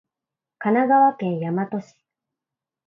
[0.57, 1.95] 神奈川県大和市